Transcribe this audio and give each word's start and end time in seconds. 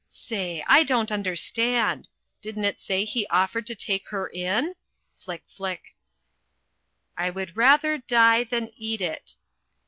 Say! 0.07 0.63
I 0.65 0.81
don't 0.83 1.11
understand! 1.11 2.09
Didn't 2.41 2.63
it 2.65 2.81
say 2.81 3.05
he 3.05 3.27
offered 3.27 3.67
to 3.67 3.75
take 3.75 4.07
her 4.09 4.27
in? 4.29 4.73
Flick, 5.19 5.43
flick! 5.47 5.95
"I 7.15 7.29
WOULD 7.29 7.55
RATHER 7.55 7.99
DIE 7.99 8.45
THAN 8.45 8.71
EAT 8.77 9.01
IT." 9.01 9.35